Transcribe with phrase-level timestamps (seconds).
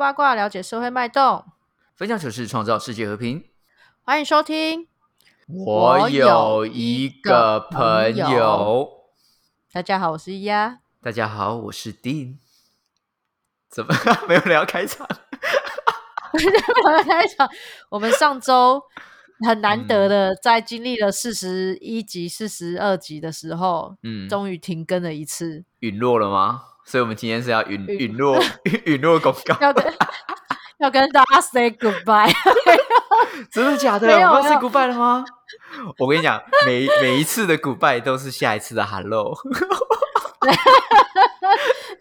[0.00, 1.44] 八卦了解社会脉动，
[1.94, 3.44] 分享糗事，创造世界和平。
[4.02, 4.88] 欢迎收听。
[5.46, 8.88] 我有一个朋友，
[9.70, 10.78] 大家好，我是丫。
[11.02, 12.38] 大家好，我是 Dean。
[13.68, 13.94] 怎么
[14.26, 15.06] 没有人要开场？
[16.32, 16.50] 没有
[16.96, 17.46] 人开场。
[17.90, 18.82] 我们上周
[19.46, 25.66] 很难得的，在经历了四十一集、四十二集的时候，嗯，终于停更了一次。
[25.80, 26.62] 陨落了吗？
[26.90, 28.36] 所以我们今天是要陨陨落
[28.84, 29.94] 陨落公告，要跟
[30.80, 32.32] 要跟大家 say goodbye。
[33.52, 34.08] 真的假的？
[34.08, 35.24] 我要 say goodbye 了吗？
[35.98, 39.38] 我跟你讲，每每一次的 goodbye 都是下一次的 hello。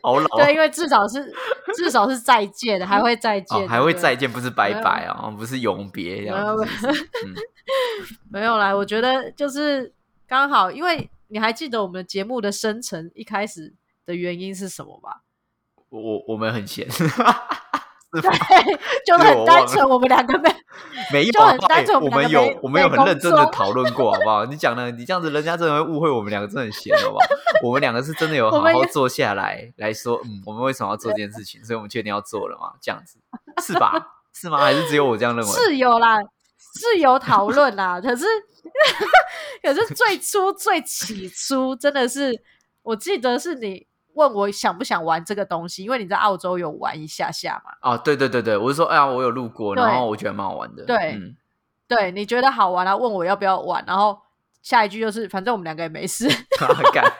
[0.01, 0.27] 好老。
[0.37, 1.31] 对，因为至少是
[1.75, 6.65] 至少是再见的，还会再见，还会再见，不是拜拜哦，不是永别这样子。
[8.31, 9.93] 没有啦，我觉得就是
[10.27, 13.75] 刚好，因为你还记得我们节目的生成一开始。
[14.09, 15.21] 的原因是什么吧？
[15.89, 16.87] 我我们很闲，
[18.11, 18.21] 对，
[19.05, 19.87] 就很单纯。
[19.87, 20.49] 我们两个没
[21.11, 21.99] 没就很单纯。
[21.99, 24.45] 我们有我们有很认真的讨论过，好不好？
[24.45, 27.25] 你讲的你这样子，人家真的会误会我们两个真的很闲，好不好？
[27.63, 31.63] 我们两个是真的有好好坐下来来说，嗯， 我们为什么要做这件事情？
[31.65, 32.73] 所以我们确定要做了嘛？
[32.81, 33.19] 这样子
[33.63, 33.93] 是吧？
[34.33, 34.59] 是吗？
[34.59, 35.51] 还是只有我这样认为？
[35.51, 36.17] 是有啦，
[36.79, 37.99] 是有讨论啦。
[37.99, 38.25] 可是
[39.63, 42.43] 可是最初最起初真的是，
[42.83, 43.88] 我记得是你。
[44.13, 47.71] 问我想不想玩这个东西，因为你在澳洲有玩一下下嘛？
[47.81, 50.83] 啊，对对对对，我是说，哎呀，我有路过，然后我觉得蛮好玩的。
[50.85, 51.19] 对，
[51.87, 54.19] 对，你觉得好玩，然后问我要不要玩，然后
[54.61, 56.27] 下一句就是，反正我们两个也没事。
[56.91, 57.03] 干。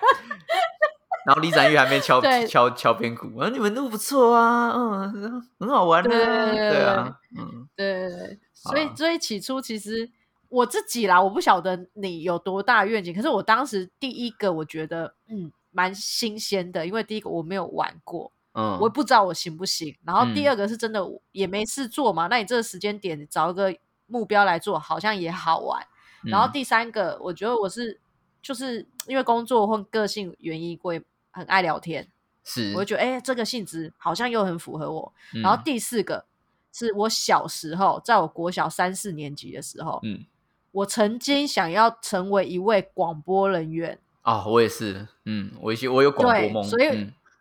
[1.25, 10.09] 然后李展玉还没敲敲敲边鼓，啊，你们都不错啊，嗯，很好玩的，对啊，嗯，对对对，所以所以起初其实
[10.47, 15.51] 我自己啦，我不晓得你有多大愿景，可是我当时第一个我觉得，嗯。
[15.79, 19.95] 蛮新鲜的，因为第一个我没有玩过，嗯，我也不知道我行不行。
[20.03, 21.01] 然后第二个是真的
[21.31, 23.73] 也没事做嘛，那你这个时间点找一个
[24.05, 25.81] 目标来做，好像也好玩。
[26.23, 27.97] 然后第三个，我觉得我是
[28.41, 31.01] 就是因为工作或个性原因，会
[31.31, 32.05] 很爱聊天，
[32.43, 35.13] 是，我就觉得哎，这个性质好像又很符合我。
[35.41, 36.25] 然后第四个
[36.73, 40.25] 是我小时候，在我国小三四年级的时候，嗯，
[40.73, 43.97] 我曾经想要成为一位广播人员。
[44.29, 46.89] 啊，我也是，嗯，我些我有广播梦，所以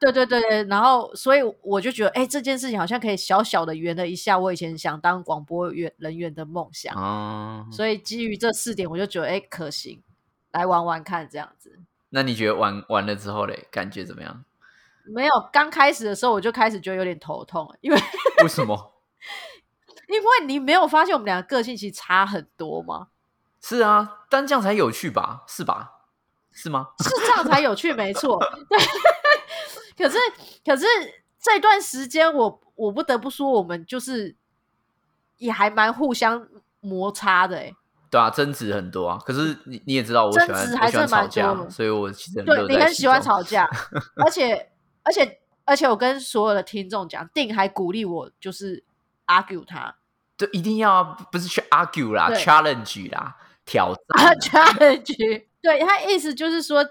[0.00, 10.02] 对对对对，然后所以我就觉得，哎，这件事情好像可以小小的圆了一下我以前想当广播员人员的梦想啊，所以基于这四点，我就觉得，哎，可行，
[10.52, 11.78] 来玩玩看这样子。
[12.08, 14.44] 那你觉得玩玩了之后嘞，感觉怎么样？
[15.14, 18.00] 没有，刚开始的时候我就开始觉得有点头痛，因为
[18.42, 18.94] 为什么？
[20.08, 23.08] 因为你没有发现我们两个个性其实差很多吗？
[23.60, 25.44] 是啊，但这样才有趣吧？
[25.46, 25.97] 是吧？
[26.58, 26.88] 是吗？
[27.04, 28.38] 是这样才有趣，没错。
[28.68, 28.78] 对，
[30.08, 30.18] 可是
[30.64, 30.84] 可是
[31.40, 34.34] 这段时间，我我不得不说，我们就是
[35.36, 36.48] 也还蛮互相
[36.80, 37.72] 摩擦的，哎。
[38.10, 39.18] 对啊，争执很多啊。
[39.24, 43.68] 可是你你也知道，我争执还是蛮多，所以我其实对你很喜欢吵架，
[44.24, 44.70] 而且
[45.02, 48.82] 而且而且，我跟所有的听众讲，定还鼓励我，就是
[49.26, 49.94] argue 他，
[50.38, 53.36] 就一定要不是去 argue 啦，challenge 啦，
[53.66, 55.47] 挑战 challenge。
[55.60, 56.84] 对他意思就是说，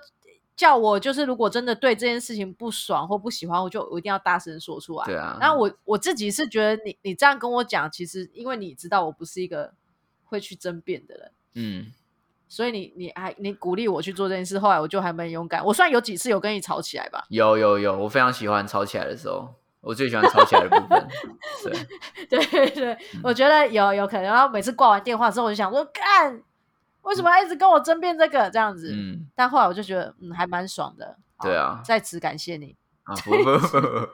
[0.56, 5.06] 叫我就是如果真的对这件事情不爽或不喜欢，我就我一定要大声说出来。
[5.06, 9.74] 对啊，然后我我自己是觉得你你这样跟我讲，其实因为你知道我不是一个
[10.26, 11.94] 会去争辩的人，嗯，
[12.48, 15.64] 所以你你还你鼓励我去做这件事，后来我就还蛮勇敢。
[15.64, 21.08] 我虽然有几次有跟你吵起来吧，有有有，我非常喜欢吵起来的时候，我最喜欢吵起来的部分。
[22.30, 24.24] 对对对，我觉得有有可能。
[24.24, 26.42] 然后每次挂完电话之后，我就想说干。
[27.08, 28.92] 为什么一直跟我争辩这个这样子？
[28.94, 31.18] 嗯，但后来我就觉得，嗯，还蛮爽的。
[31.42, 33.16] 对啊，在此感谢你啊！
[33.24, 34.08] 不不不不，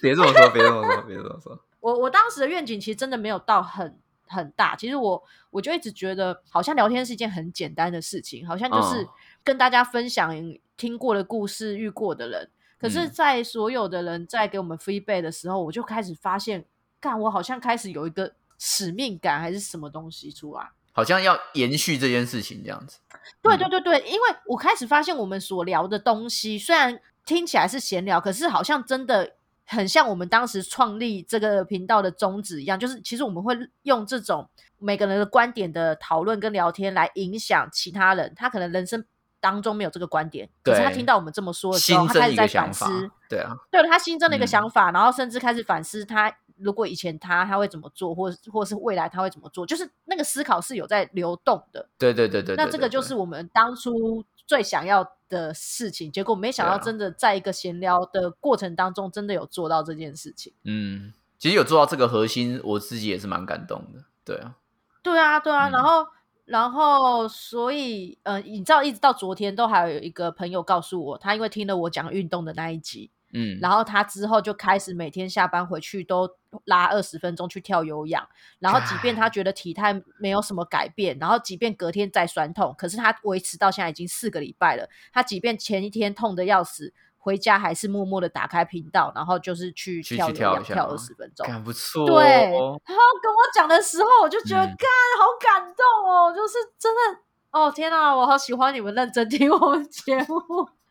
[0.00, 1.58] 别这么说，别这么说，别这么说。
[1.80, 4.74] 我我当时的愿景其实真的没有到很很大。
[4.76, 9.06] 其实我我就一直觉得，好像聊天是一件很简单的事情，好像就是
[9.44, 10.34] 跟大家分享
[10.76, 12.50] 听过的故事、遇过的人。
[12.78, 16.64] 可是，在所有的人在给我们 feedback 的时候，我就开始发现，
[16.98, 20.70] 干，我好像开始有一个使命感，还是什么东西出来。
[20.92, 22.98] 好像要延续这件事情这样子，
[23.42, 34.48] 对对对对，因为我开始发现我们所聊的东西，虽然听起来是闲聊，可是好像真的很像我们当时创立这个频道的宗旨一样，就是其实我们会用这种
[34.78, 39.04] 每个人的观点的讨论跟聊天来影响其他人，他可能人生
[39.38, 46.36] 当中没有这个观点，可是他听到我们这么说的时候，他开始在反思，对啊，对了，他新增了一个想法，然后甚至开始反思他。
[46.60, 51.88] 如果以前他他会怎么做，或或是未来他会怎么做，就是那个思考是有在流动的。
[51.98, 52.54] 对对对对。
[52.56, 60.52] 那这个就是我们当初最想要的事情，结果没想到真的在一个闲聊的过程当中，真的有做到这件事情。
[60.64, 64.04] 嗯，其实有做到这个核心，我自己也是蛮感动的。
[64.24, 64.56] 对啊，
[65.02, 65.68] 对啊，对啊。
[65.70, 66.06] 然后，
[66.44, 76.28] 然后，所以，呃，你知道，一直到昨天都还有一个朋友告诉我，他因为听了我讲运动的那一集，嗯，然后他之后就开始每天下班回去都
[76.64, 78.28] 拉二十分钟去跳有氧。
[78.58, 84.88] 然后，即便他觉得体态没有什么改变，然后即便隔天再酸痛，可是他维持到现在已经四个礼拜了。
[85.12, 86.92] 他即便前一天痛的要死。
[87.22, 92.06] 回家还是默默的打开频道，然后就是去跳跳跳二十分钟，不错。
[92.06, 94.88] 对，然后跟我讲的时候，我就觉得，干，
[95.18, 96.32] 好感动哦！
[96.34, 100.40] 就是真的，哦天哪，我好喜欢你们认真听我们节目，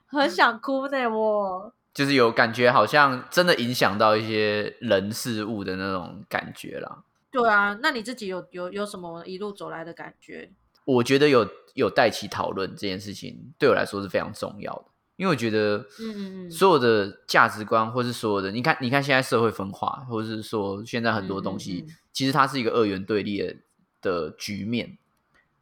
[0.05, 1.09] 很想哭呢。
[1.09, 7.03] 我就是有感觉，好像真的影响到一些人事物的那种感觉啦。
[7.29, 10.49] 对啊，那你自己有有有什么一路走来的感觉？
[10.85, 14.85] 我觉得有有带起讨论这件事情，对我来说是非常重要的。
[15.17, 23.57] 因为我觉得，嗯嗯嗯，所有的价值观，或是所有的，你看，你看现在社会分化，或者是说现在很多东西，其实它是一个二元对立
[24.01, 24.97] 的局面。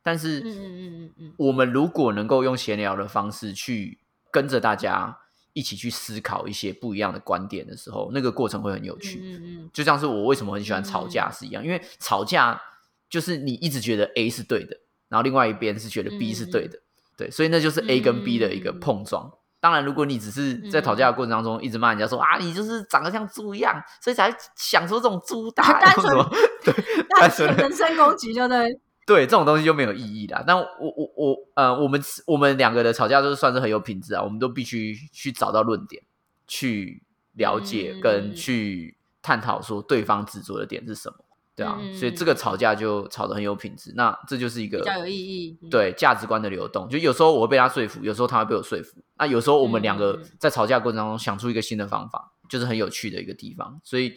[0.04, 3.98] 但是，嗯嗯嗯嗯嗯，我们如果能够用闲聊的方式去
[4.30, 5.18] 跟着大家
[5.58, 9.20] 一起去思考一些不一样的观点的时候，那个过程会很有趣。
[9.24, 12.62] 嗯嗯，就像是我为什么很喜欢吵架是一样，因为吵架
[13.10, 14.78] 就是你一直觉得 A 是对的，
[15.10, 16.78] 然后另外一边是觉得 B 是对的，
[17.18, 19.32] 对，所以那就是 A 跟 B 的一个碰撞。
[19.60, 26.30] 当然，如果你只是在吵架的过程当中一直骂人家说啊，你就是长得像猪一样，所以才想出这种猪打 单纯
[26.64, 26.74] 对
[27.20, 30.44] 单纯人身攻击，就对对这种东西就没有意义啦。
[30.46, 36.04] 但我我我呃，我们我们两个的吵架都是算是很有品质啊，我们都必须去找到论点，
[36.46, 37.02] 去
[37.36, 41.16] 了解跟去探讨说对方执着的点是什么。
[41.56, 45.58] 对啊，所以这个吵架就吵得很有品质，那这就是一个比较有意义。
[45.72, 48.98] 对价值观的流动，就有时候我会被他说服，有时候他会被我说服。
[49.18, 53.82] 那有时候我们两个在吵架过程当中想出一个新的方法，就是很有趣的一个地方。
[53.84, 54.14] 所以，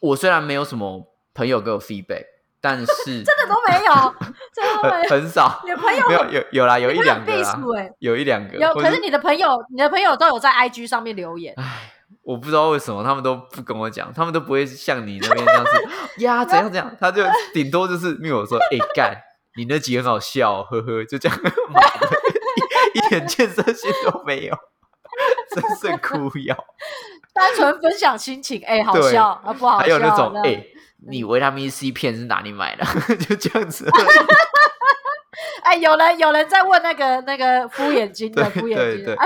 [0.00, 2.26] 我虽然没有什么朋友给我 feedback，
[2.60, 2.86] 但是
[3.24, 4.14] 真的都没有，
[4.54, 5.62] 真的很很少。
[5.66, 7.58] 有朋友没有有有啦，有一两个啦，
[7.98, 8.56] 有一两个。
[8.56, 11.54] 有，可是你的朋友，你的朋友都有在 IG 上面留言。
[11.56, 11.92] 唉。
[12.22, 15.70] 我不知道为什么他们都不跟我讲，他们都不会像你那边这样子
[16.22, 19.16] 呀，怎样怎样，他就顶多就是没有说，哎干，
[19.56, 21.38] 你那集很好笑，呵呵，就这样，
[22.94, 24.54] 一一点建设性都没有，
[25.54, 26.56] 真是哭腰，
[27.34, 30.62] 单纯分享心情，哎，好笑啊，不好笑，还有那种，哎，
[31.08, 32.84] 你维他命 C 片是哪里买的？
[33.16, 33.88] 就这样子，
[35.64, 39.16] 哎，有人有人在问那个那个敷眼睛的敷眼睛，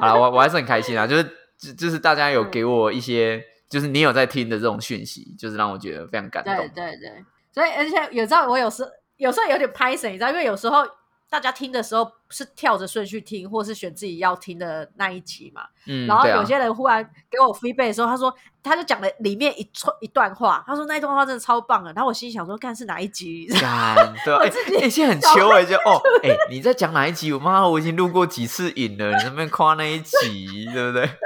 [0.00, 1.38] 好了，我我还是很开心啊，就是。
[1.62, 3.40] 就就是大家有给我一些，
[3.70, 6.52] 就是你有在听的这种讯息，就是让我觉得非常感动。
[6.56, 8.82] 对对对，所以而且有时候我有时
[9.16, 10.84] 有时候有点拍神，你知道，因为有时候。
[11.30, 15.62] 大家听的时候是跳着顺序听，或是选自己要听的那一集嘛。
[15.86, 21.92] 嗯，然后有些人忽然给我 feedback 的时候，他说他就讲了里面一串一段话，他说那一段话真的超棒的。
[21.92, 23.46] 然后我心里想说，看是哪一集？
[23.60, 23.94] 干
[24.24, 24.50] 对，哎，
[24.82, 27.32] 哎，现在很糗哎，就哦，哎，你在讲哪一集？
[27.32, 31.08] 我妈，我已经录过几次影了，你那边夸那一集，对不对？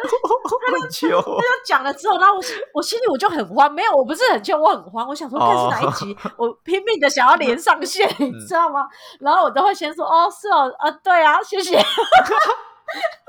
[0.81, 1.23] 很糗。
[1.23, 2.43] 他就讲了之后，然后我
[2.75, 5.09] 我心里我就很慌，没有，我不是很糗，我很慌。
[5.09, 8.87] 我想说看是哪一集，我拼命的想要连上线， 你知道吗？
[9.21, 9.87] 然后我都会先。
[9.97, 11.77] 说哦是哦啊对啊谢谢，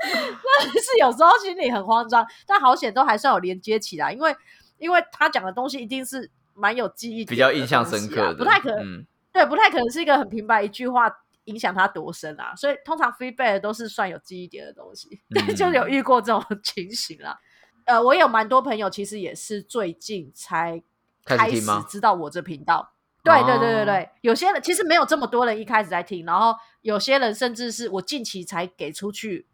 [0.02, 4.34] 那是有时候心里很慌张，但好险都还算有连接起来，因为
[4.78, 11.10] 因为他讲的东西一定是蛮有记忆，比较印象深刻，不太可能，对，不太可能是一个很平白一句话
[11.44, 17.38] 影响他多深啊，所以通常 feedback 都是算有记忆点的东西，对， 就有遇过这种情形啦。
[17.84, 20.82] 呃，我有蛮多朋友其实也是最近才
[21.24, 22.92] 开始知道我这频道。
[23.24, 29.46] 对对对对对，有些人其实没有这么多人一开始在听，然后有些人甚至是我近期才给出去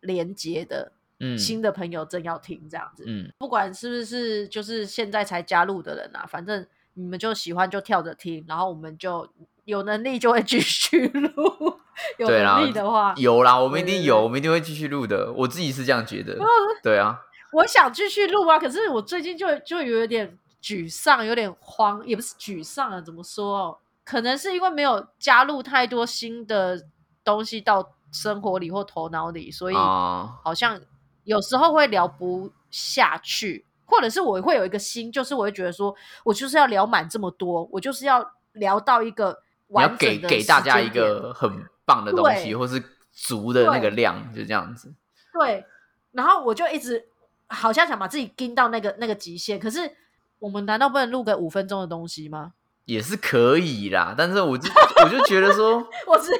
[0.00, 9.28] 连接的，嗯，新的朋友正要听这样子，嗯，不管是不是就是现在才加入的人啊，反正你们就喜欢就跳着听，然后我们就
[9.64, 11.80] 有能力就会继续录，
[12.18, 16.38] 有能力的话有啦，我们一定有，我们一定会继续录的，我自己是这样觉得，
[16.82, 17.18] 对啊，
[17.54, 20.38] 我想继续录啊，可是我最近就就有点。
[20.62, 23.80] 沮丧，有点慌，也不是沮丧啊，怎么说？
[24.04, 26.86] 可能是因为没有加入太多新的
[27.24, 30.80] 东西到生活里或头脑里，所以好像
[31.24, 44.92] 有时候会聊不下去，或者是我会有一个心，就是我会觉得说，我就是要聊满这么多，我就是要聊到一个完整的，给给大家一个很棒的东西，或是足的那个量，就这样子。
[45.32, 45.64] 对，
[46.12, 47.08] 然后我就一直
[47.48, 49.96] 好像想把自己盯到那个那个极限，可是。
[50.42, 52.52] 我们难道不能录个五分钟的东西吗？
[52.84, 54.68] 也是可以啦，但是我就
[55.04, 56.32] 我就觉得说， 我直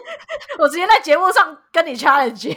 [0.59, 2.53] 我直接在节目上跟你 challenge，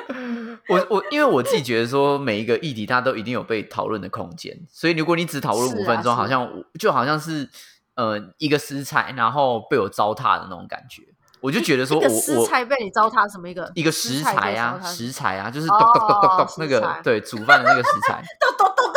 [0.70, 7.50] 我我因为我自己觉得说每一个议题它都一定有被讨论的空间，所以如果你只讨论五分钟，好像就好像是
[7.96, 11.02] 呃一个食材，然后被我糟蹋的那种感觉。
[11.42, 18.91] 我就觉得说，我食材被你糟蹋什么一个一个食材啊，食材啊，就是咚咚咚咚咚那个对煮饭的那个食材， 咚咚咚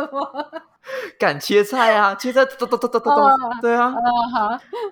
[0.00, 0.46] 什么？
[1.18, 3.92] 敢切菜啊，切菜咚咚咚咚咚咚，对啊，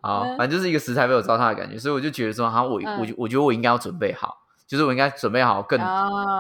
[0.03, 5.79] 好，反正就是一个食材被我糟蹋的感觉，所以我就觉得说，哈，我我我觉得我应该要准备好，就是我应该准备好更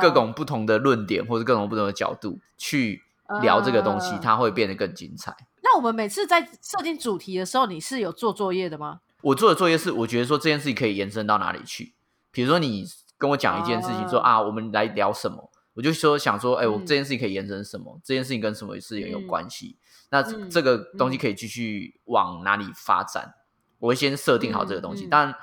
[0.00, 3.02] 各种不同的论点或者各种不同的角度去
[3.42, 5.34] 聊这个东西，它会变得更精彩。
[5.62, 9.00] 那我们每次在设定主题的时候，你是有做作业的吗？
[9.22, 11.94] 我做的作业是，我觉得说这件事情可以延伸到哪里去。
[12.30, 12.84] 比如说，你
[13.16, 18.00] 跟我讲一件事情，说啊，我们来聊什么，我就说想说，哎，我这件事情可以延伸什么？
[18.04, 19.76] 这件事情跟什么事情有关系？
[20.10, 23.34] 那这个东西可以继续往哪里发展？
[23.78, 25.34] 我会先设定好这个东西，但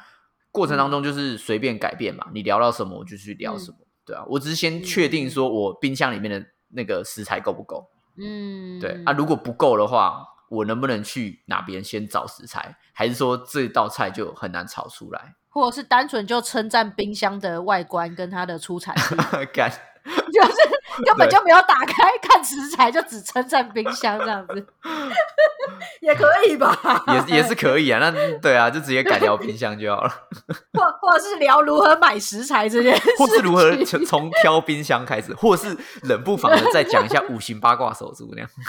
[0.52, 2.28] 过程当中就是随便改变嘛。
[2.34, 4.24] 你聊到什么，我就去聊什么，对啊。
[4.28, 7.90] 我只是先确定说我冰箱里面的那个食材够不够？
[8.18, 9.12] 嗯，对啊。
[9.14, 10.28] 如果不够的话。
[10.52, 15.34] 我能不能去哪边先找食材，还是说这道菜就很难炒出来？
[15.48, 18.94] 或者是单纯就称赞冰箱的外观跟它的出产？
[19.54, 19.72] 干，
[20.04, 20.56] 就是
[21.06, 24.66] 根本就没有打开看食材，就只称赞冰箱这样子，
[26.02, 26.76] 也可以吧？
[27.30, 28.00] 也也是可以啊。
[28.00, 30.12] 那对啊，就直接改聊冰箱就好了。
[30.74, 38.50] 或或者是聊如何买食材这件事，或是如何从从挑冰箱开始，或是冷不防的再讲一下五行八卦手足那样。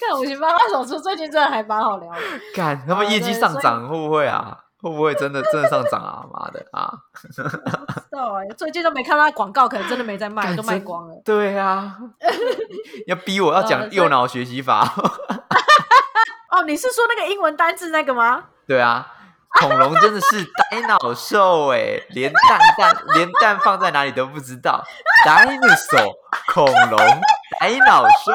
[0.00, 2.20] 看五行八卦手足最近真的还蛮好聊的，
[2.54, 4.56] 看他们业绩上涨会不会啊？
[4.82, 6.24] 会不会真的真的上涨啊？
[6.32, 6.92] 妈的啊！
[7.32, 7.42] 知
[8.12, 11.20] 道啊，最近都没看到广告，可能真的没在卖，都卖光了。
[11.24, 11.96] 对啊，
[13.08, 14.82] 要逼我要讲右脑学习法。
[16.50, 18.44] 哦，你是说那个英文单字那个吗？
[18.68, 19.06] 对啊，
[19.60, 24.84] 恐龙真的是呆脑兽哎，连蛋蛋连蛋放在哪里都不知道。
[25.26, 26.14] Dinosaur
[26.52, 26.98] 恐龙
[27.60, 28.32] 呆脑兽。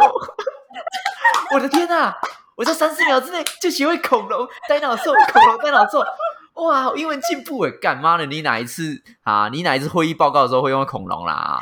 [1.54, 2.14] 我的天呐！
[2.56, 6.04] 我在三四秒之内就学会恐龙呆脑兽，恐龙呆脑兽，
[6.54, 7.72] 哇，英文进步哎！
[7.82, 9.50] 干妈的，你哪一次啊？
[9.52, 11.60] 你哪一次会议报告的时候会用恐龙啦？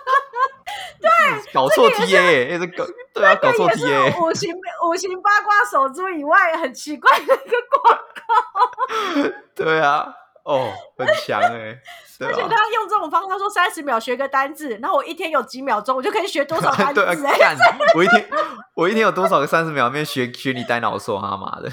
[1.00, 1.10] 对，
[1.52, 4.10] 搞错 T A，也是搞对啊，搞错 T A。
[4.20, 4.54] 五行
[4.86, 7.34] 五行八卦手珠以外，很奇怪的一个
[7.82, 9.30] 广告。
[9.54, 10.14] 对啊。
[10.42, 11.78] 哦，很强哎！
[12.18, 17.04] 而且他用这种方式，他说三十秒学个单字，然后我一天有几秒钟，我就可以学多少 单字？
[17.38, 17.56] 干！
[17.94, 18.28] 我一天
[18.74, 21.20] 我一天有多少个三十秒面学学你呆脑兽？
[21.20, 21.70] 他妈的！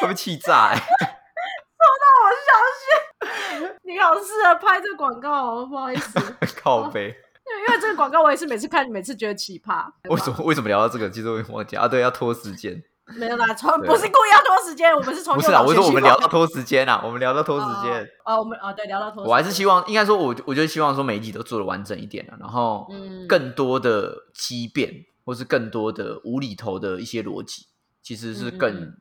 [0.00, 0.74] 会被气炸！
[0.74, 0.80] 说
[2.02, 6.18] 到我想学，你好适合拍这广告哦，不好意思。
[6.62, 7.14] 靠背。
[7.66, 9.84] 因为这个广告我也是每次看，每次觉得奇葩。
[10.10, 10.44] 为什么？
[10.44, 11.08] 为什么聊到这个？
[11.10, 12.82] 其实我忘记啊，对，要拖时间。
[13.18, 19.24] 没有啦，从不是故意要拖时间，我们是从不是啊，我说我们聊到拖时间啊，我们聊到拖时间哦，我们哦对，聊到拖。
[19.24, 22.86] 我还是希望，应该说，我我就希望说每一集都做的完整一点了，然后
[23.26, 24.92] 更多的畸变
[25.24, 27.62] 或是更多的无厘头的一些逻辑，
[28.02, 28.94] 其实是更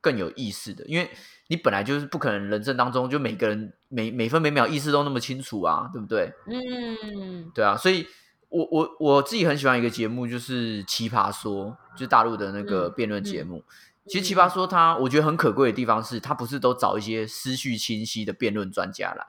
[0.00, 1.10] 更有意思的，因为
[1.48, 6.32] 你本来就是不可能人生当中就每个人每每分每秒意识都那么清楚啊，对不对？
[6.46, 8.06] 嗯，对啊，所以。
[8.52, 13.62] 我我我自己很喜欢一个节目，就是《奇葩说》，就是大陆的那个辩论节目。
[14.08, 19.24] 其实《奇葩说》它，我觉得很可贵的地方是，它不是都找一些思绪清晰的辩论专家来，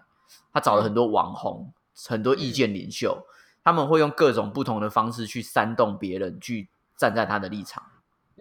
[0.52, 1.72] 他找了很多网红、
[2.08, 3.28] 很多意见领袖，
[3.64, 7.84] 他们会用各种不同的方式去煽动别人，去站在他的立场，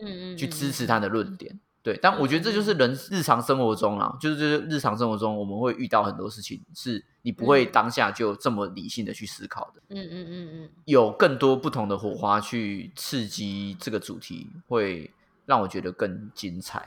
[0.00, 1.60] 嗯嗯，去支持他的论点。
[1.82, 9.80] 对，但我觉得这就是人日常生活中啊，就是日常生活中我们会遇到很多事情，是你不会当下就这么理性的去思考的。
[9.88, 15.10] 嗯嗯嗯嗯，有更多不同的火花去刺激这个主题，会
[15.46, 16.86] 让我觉得更精彩。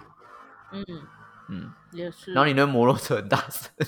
[0.72, 0.86] 嗯
[1.50, 2.34] 嗯，也是。
[2.34, 3.72] 然后你的摩托车很大声。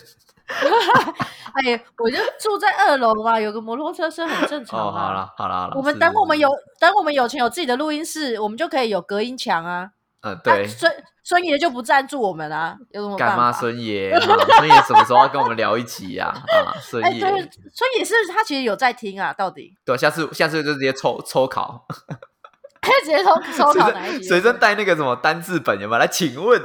[1.54, 4.92] 哎，我就住在二楼嘛，有个摩托车声很正常的。
[4.92, 9.92] 好了好了好了，我们等我们有等我们有钱有自己的录音室，我们就可以有隔音墙啊。
[10.26, 10.92] 嗯，对，孙
[11.24, 16.34] 孙爷就不赞助我们啊，有什么干妈孙爷， 孙爷什么时候要跟我们聊一集呀？
[16.66, 19.78] 啊，孙爷，孙爷是他其实有在听啊，到底？
[19.86, 21.86] 对，下次下次就直接抽抽考，
[23.04, 24.28] 直接抽抽考哪一集？
[24.28, 26.00] 随身带那个什么单字本有没有？
[26.00, 26.60] 来，请问，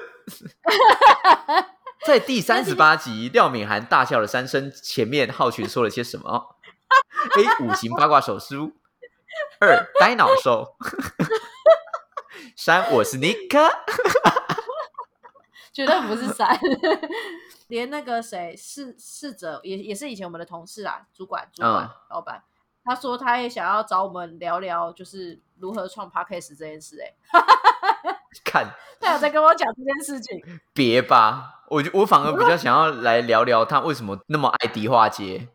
[2.07, 6.57] 在第三十八集廖敏涵大笑了三声前面，浩群说了些什么
[7.37, 8.73] ？A 五行八卦手书，
[9.61, 10.77] 二呆脑兽。
[12.63, 13.59] 三，我是尼克，
[15.73, 16.47] 绝对不是三，
[17.69, 22.43] 连那个谁侍侍者也也是以前我们的同事啊，主管、主管、老板，
[22.85, 27.01] 他说他也想要找我们聊聊，就是如何创 podcast 这件事。
[27.01, 27.15] 哎，
[28.45, 28.67] 看，
[29.01, 30.61] 他有在跟我讲这件事情。
[30.75, 35.49] 别吧，我就我反而比较想要来聊聊他为什么那么爱迪化街。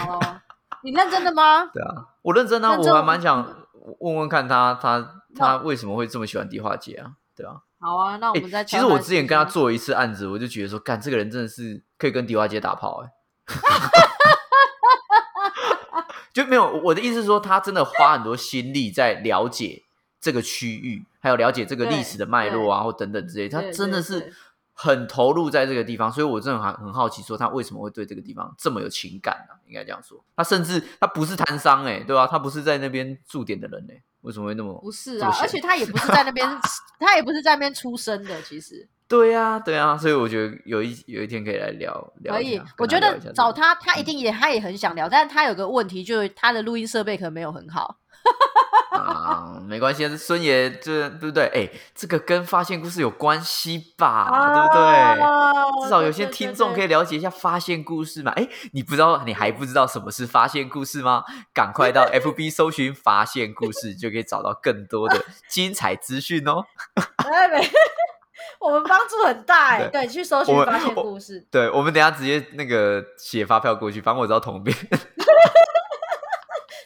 [0.00, 0.40] 哦，
[0.82, 1.66] 你认真的吗？
[1.66, 7.12] 对啊，我认真啊，我还蛮想问问看他，他他为什么会这么喜欢迪化街啊？
[7.34, 7.62] 对啊。
[7.80, 8.62] 好啊，那我们再。
[8.62, 13.10] 其实我之前跟他做一次案子，我就觉得说，干这个人真的是可以跟迪化街打炮哎。
[16.32, 19.82] 就没有我的意思是说，他真的花很多心力在了解
[20.20, 23.48] 这个区域，还有了解这个历史的脉络啊，或等等之类。
[23.48, 24.32] 他真的是
[24.82, 29.54] 很投入在这个地方，所以我真的很很好奇，说他为什么会对这个地方这么有情感呢？
[29.66, 32.26] 应该这样说，他甚至他不是摊商哎，对吧？
[32.26, 35.30] 他不是在那边驻点的人哎，为什么会那么不是啊？
[35.42, 36.48] 而且他也不是在那边，
[36.98, 38.88] 他也不是在那边出生的，其实。
[39.06, 42.34] 对呀，对呀，所以我觉得有一有一天可以来聊聊。
[42.34, 47.98] 可以，我觉得找他，他一定也他也很想聊，但是他有个问题，就是他的录音设备可能没有很好。
[49.10, 51.46] 啊，没关系，孙爷这对不对？
[51.52, 54.28] 哎，这个跟发现故事有关系吧？
[54.54, 55.82] 对不对？
[55.82, 58.30] 至少有些听众可以了解一下发现故事嘛。
[58.32, 61.24] 哎，你不知道，你还不知道什么是发现故事吗？
[61.52, 66.64] 赶快到 FB 搜寻发现故事，就可以找到更多的精彩资讯哦。
[68.60, 71.44] 我们帮助很大哎，对，去搜寻发现故事。
[71.50, 74.76] 对，我们等下直接那个写发票过去，反正我知道同编。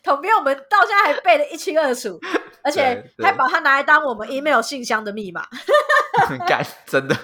[0.04, 2.20] 统编我们到现在还背得一清二楚，
[2.62, 5.44] 而且还把它拿来当我们 email 信箱的密码。
[6.46, 7.16] 干，真的，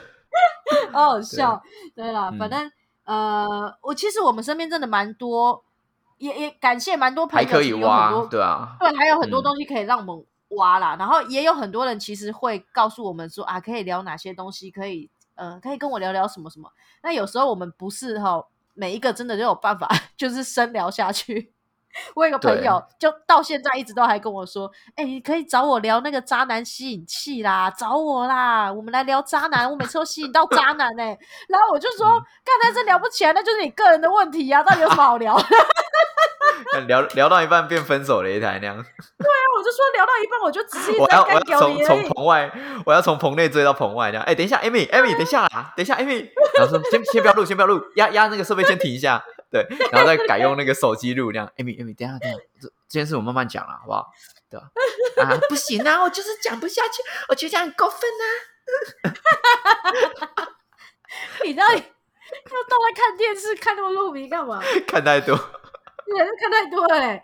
[0.90, 1.62] 好好笑。
[1.94, 2.72] 对了，反正
[3.04, 5.62] 呃，我其实我们身边真的蛮多，
[6.18, 10.25] 也也感谢蛮多朋友，还可以挖，对啊，对，还有很多东西可以让我们。
[10.56, 16.68] 挖啦，然后也有很多人其实会告诉我们说啊，可以聊哪些东西，可以呃，可以跟我聊聊什么什么。
[17.04, 18.44] 那有时候我们不是哈，
[18.75, 21.52] 每一个真的都有办法，就是深聊下去。
[22.14, 29.71] 我有个朋友，就到现在一直都还跟我说，哎，你可以找我聊那个渣男吸引器啦，找我啦，我们来聊渣男。
[29.71, 32.06] 我每次都吸引到渣男哎，然后我就说，
[32.45, 35.36] 刚才这聊不起来，那就是你个人的问题呀，到底有什么好聊？
[36.86, 38.76] 聊 聊到一半变分手了一台那样。
[38.76, 38.82] 对
[39.26, 42.50] 啊，我就说聊到一半我就直接我要我要从从棚外，
[42.86, 44.23] 我要从棚内追到棚外那样。
[44.25, 51.52] 哎，等一下，Amy，Amy，等一下啦，等一下，Amy，然后说先先不要录，先不要录，压压那个设备先停一下，对，然后再改用那个手机录那样。
[51.56, 54.10] Amy，Amy，等下等下，这这件事我慢慢讲了，好不好？
[54.49, 54.71] 对吧？
[55.23, 58.25] 啊，不行啊，我就是讲不下去，我觉得这样很过分啊。
[61.45, 64.63] 你到底要都在看电视看那么入迷干嘛？
[64.86, 65.34] 看太多。
[66.17, 67.23] 也是看太多哎，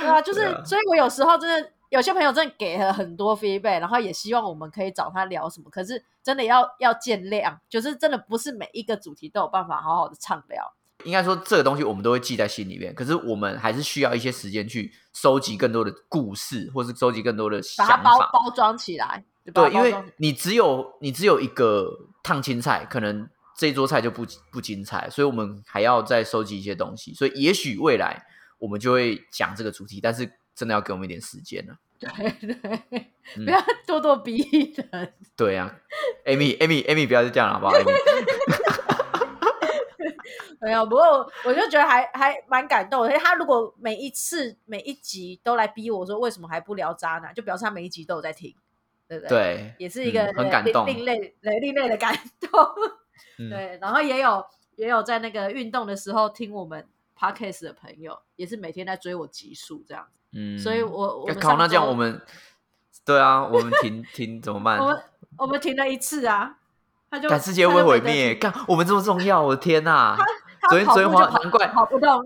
[0.00, 10.72] 对啊，就是，所以我有时候真的有些朋友真的给了很多 feedback，然后也希望我们可以找他聊什么，可是真的要要见谅，就是真的不是每一个主题都有办法好好的畅聊。
[11.04, 19.24] 应该说这个东西我们都会记在心里面，可是我们还是需要一些时间去收集更多的故事，或是收集更多的想法，包包装起来。
[19.52, 23.28] 对，因为你只有你只有一个烫青菜，可能。
[23.54, 27.12] 这一桌菜就不不精彩，所以我们还要再收集一些东西。
[27.14, 28.24] 所以也许未来
[28.58, 31.76] 我们就会讲这个主题，但是真的要给我们一点时间了。
[32.00, 32.10] 对
[32.40, 34.42] 对，不要咄咄逼
[34.74, 35.12] 人。
[35.36, 35.76] 对啊
[36.24, 37.72] ，Amy，Amy，Amy，不要再这样了，好不好？
[40.62, 43.04] 没有，不过我就觉得还还蛮感动。
[43.06, 48.54] 因为他如果每一次每一集都来逼我说为什么还不聊渣男，就表示他每一集都有在听，
[49.08, 49.28] 对不对？
[49.28, 52.50] 对，也是一个很感动、另类、另类的感动。
[53.50, 54.44] 对，然后也有
[54.76, 56.86] 也有在那个运动的时候听我们
[57.18, 60.20] podcast 的朋友，也是每天在追我集数这样子。
[60.32, 62.20] 嗯，所以我我靠，那这样我们
[63.04, 64.78] 对啊，我们停停怎么办？
[64.78, 65.02] 我们
[65.38, 66.56] 我们停了一次啊，
[67.10, 70.16] 他就世界会毁灭，干我们这么重要，我的天呐！
[70.68, 72.22] 昨天昨天华难怪跑不动，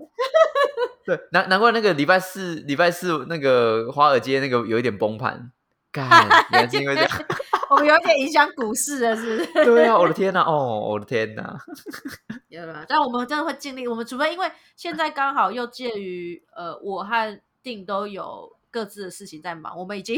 [1.05, 5.51] 对难难怪那个礼拜四礼拜四那个华尔街那个有一点崩盘，
[5.91, 7.11] 干也是因为这样。
[7.69, 9.53] 我们有点影响股市了，是不是？
[9.65, 10.41] 对啊，我的天哪！
[10.41, 11.57] 哦，我的天哪！
[12.47, 13.85] 有了，但我们真的会尽力。
[13.85, 20.17] 我们除非因为现在刚好又介于呃，我和定都有各自的事情在忙，我们已经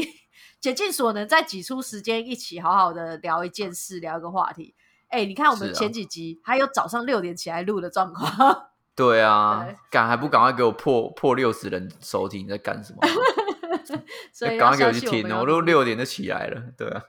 [0.60, 4.76] 竭尽所能在挤出时间一起好好的聊一件事，聊一个话题。
[5.10, 8.70] 哎，你看我们前几集还有早上六点起来录的状况。
[8.96, 12.44] 对啊，赶还不赶快给我破破六十人收听？
[12.44, 12.98] 你在干什么？
[14.32, 15.40] 所以赶快给我去听哦！
[15.40, 17.02] 我都六点就起来了，对啊，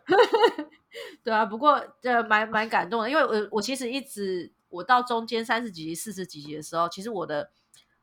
[1.24, 1.46] 对啊。
[1.46, 7.52] 不过这蛮蛮感动的，因为我我其实一直我到中间三十几集、四十几集的时候，其实我的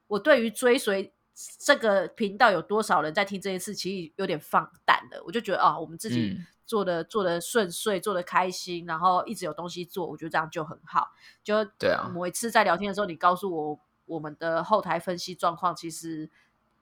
[0.07, 1.13] 我对于追随
[1.59, 5.23] 这个频道有多少人在听这件事，其实有点放淡了。
[5.25, 11.11] 我就觉得啊，我们自己做的做的顺遂，做的开心，然后一直有东西做，我觉得这样就很好。
[11.43, 16.31] 就对啊，某一次在聊天的时候，你告诉我我们的后台分析状况，其实。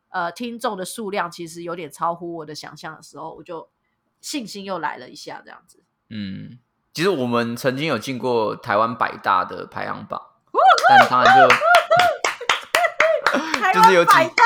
[0.09, 3.69] 呃，听众的数量其实有点超乎我的想象的时候，我就
[4.23, 5.83] 信心又来了一下，这样子。
[6.09, 6.59] 嗯，
[6.95, 10.23] 其实我们曾经有进过台湾百大的排行榜，
[10.89, 11.47] 但当然就
[13.75, 14.45] 就是有几百大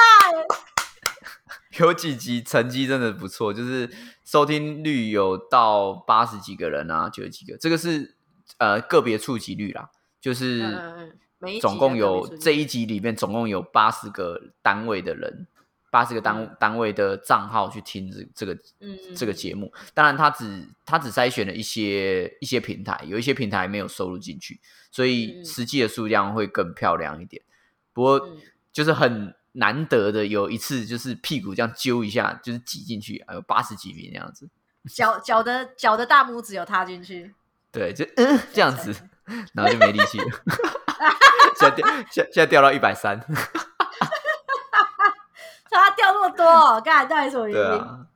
[1.79, 3.89] 有几集成绩真的不错，就是
[4.25, 8.17] 收听率有到八十几个人啊，九十几个，这个是
[8.59, 11.15] 呃个别触及率啦，就是
[11.61, 15.47] 总共有这一集里面总共有八十个单位的人，
[15.91, 19.73] 八十个单单位的账号去听这这个嗯这个节目。
[19.95, 27.43] 当然，他只他只筛选了一些一些平台，有一些平台没有收录进去，所以嗯实际的数量会更漂亮一点。
[27.93, 28.39] 不过嗯
[28.73, 34.49] 就是很难得的有一次，就是屁股这样揪一下，就是挤进去，还有八十几米那样子。
[34.89, 37.35] 脚脚的脚的大拇指有踏进去，
[37.71, 38.95] 对，就嗯这样子，
[39.53, 40.27] 然后就没力气了。
[41.59, 43.21] 现在掉现现在掉到一百三，
[45.71, 47.67] 他掉那么多，刚才到底什么原因？
[47.67, 48.07] 对啊，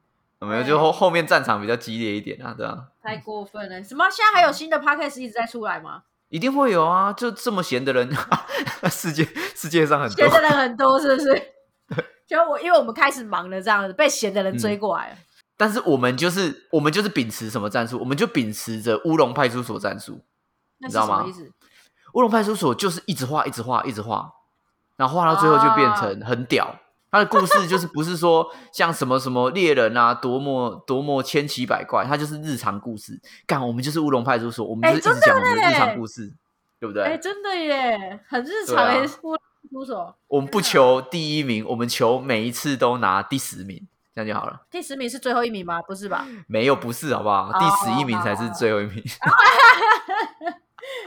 [0.40, 3.85] 没有就后后面战场比较激烈一点啊，对啊，太过分了！
[3.85, 4.09] 什么？
[4.11, 6.05] 现在还有新的 podcast 一直在出来吗？
[6.29, 8.11] 一定会有啊，就这么闲的人，
[8.91, 11.43] 世界世界上很多闲，的人很多，是不是？
[12.27, 15.17] 就我，因为我们开始忙了，这样子被闲的人追过来了。
[15.57, 17.99] 但是我们就是我们就是秉持什么战术？
[17.99, 20.25] 我们就秉持着乌龙派出所战术。
[20.79, 21.49] 你知道吗意思？
[22.15, 24.33] 乌龙派出所就是一直画，一直画，一直画，
[24.97, 26.77] 然后画到最后就变啊成很屌。
[27.14, 33.16] 他的故事就是不是说像什么什么猎人啊，多么多么千奇百怪，他就是日常故事。
[33.46, 36.35] 干，我们就是乌龙派出所，我们就是一直讲我们的日常故事，
[36.81, 37.05] 对不对？
[37.05, 39.37] 哎、真的耶，很日常对啊哎，出
[39.70, 40.12] 出手。
[40.27, 44.62] 我们不求第一名，我们求每一次都拿第十名，这样就好了。
[44.68, 45.81] 第十名是最后一名吗？
[45.83, 46.27] 不是吧？
[46.48, 47.48] 没有不是，好不好？
[47.48, 49.00] 哦第十一名才是最后一名。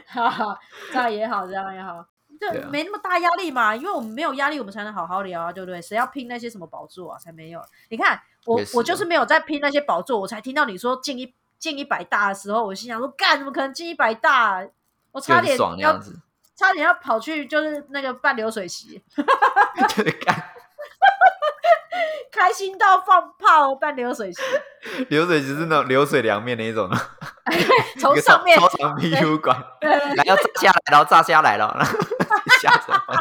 [0.07, 0.57] 哈 哈，
[0.93, 3.75] 这样也好，这样也好，就对啊没那么大压力嘛。
[3.75, 5.81] 因为我们没有压力，我们才能好好聊啊，对不对？
[5.81, 7.19] 谁要拼那些什么宝座啊？
[7.19, 7.61] 才没有。
[7.89, 14.65] 你看我我就是没有在拼那些宝座，我才听到你说进一进一百大的时候，我心想说，干，怎么可能进一百大？
[15.11, 15.99] 我差点要
[16.55, 19.01] 差点要跑去就是那个办流水席，
[19.95, 20.43] 对，干
[22.31, 24.41] 开心到放炮办流水席，
[25.09, 26.87] 流水席是那种流水凉面那一种，
[27.99, 31.75] 从上面超超长 PU 管，来要炸下来，然后炸下来了，
[32.59, 33.15] 下水放，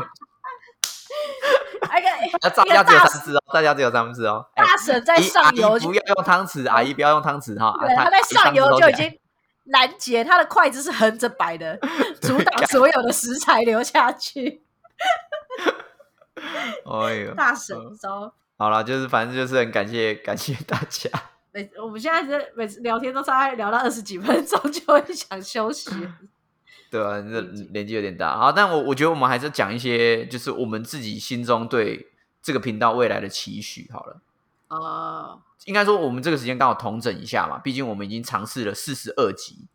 [1.89, 2.07] 那个
[2.43, 4.47] 要炸虾只有三只哦，大家只有三只哦。
[4.55, 7.69] 哎大婶在上游就姨不要用汤匙，阿姨不要用汤匙哈。
[7.69, 9.19] 啊对，他在上游就已经
[9.65, 11.79] 拦截，他的筷子是横着摆的，
[12.21, 14.63] 阻挡所有的食材流下去。
[16.37, 21.11] 哎呦，大神嗯招，好了，就是反正就是很感谢感谢大家。
[21.53, 25.91] 每我们现在是每次聊天都大概聊到二十几分钟，就会想休息。
[26.91, 32.09] 对啊，这理解年纪有点大好，但我我觉得我们还是讲一些，就是我们自己心中对
[32.43, 34.21] 这个频道未来的期许好了。
[34.69, 39.67] 哦，应该说，我们这个时间刚好统整一下嘛，毕竟我们已经尝试了四十二集，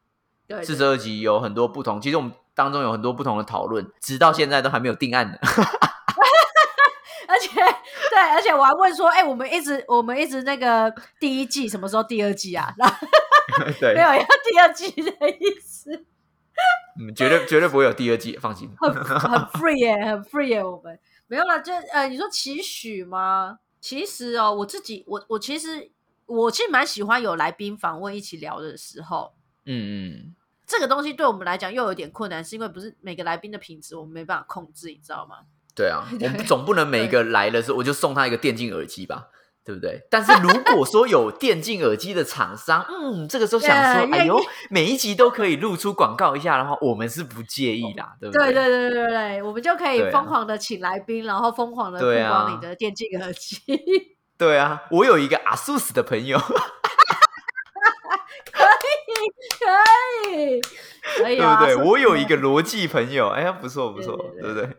[0.48, 5.38] 对，四十二集有很多不同，其实我们当中有很多不同的讨论，直到现在都还没有定案呢。
[7.28, 12.74] 而且对，而且我还问说，哎、我们一直我们一直那个第一季什么时候第二季啊？
[12.78, 12.96] 然后
[13.80, 16.06] 对没，有要第二季的意思，
[17.00, 18.70] 嗯，绝对绝对不会有第二季，放心。
[18.78, 23.60] 很 很 free 耶、很 free 耶、我们没有了，就呃，你说期许吗？
[23.80, 25.90] 其实哦，我自己我我其实
[26.26, 29.34] 我其实蛮喜欢有来宾访问一起聊的时候，
[29.66, 30.36] 嗯嗯，
[30.68, 35.38] 这个东西对我们来讲又有点困难，是因为不是每个来宾的品质我们没办法控制，你知道吗？
[35.74, 39.30] 对啊，我们总不能每一个来的时候我就送他一个电竞耳机吧，
[39.72, 40.06] 对不对？
[40.10, 44.38] 但是如果说有电竞耳机的厂商，嗯，这个时候想说，哎呦，
[44.70, 53.58] 每一集都可以露出广告一下的话，我们是不介意啦，对不对对对对对对，我们就可以疯狂的请来宾，然后疯狂的曝光你的电竞耳机。
[54.38, 56.56] 对啊，我有一个 ASUS 的朋友，可
[60.34, 60.60] 以，
[61.24, 61.76] 可以 对啊，不对？
[61.76, 64.78] 我有一个逻辑朋友，哎呀，不错不错，对对对不对？